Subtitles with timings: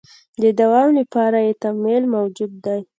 [0.41, 2.79] د دوام لپاره یې تمایل موجود دی.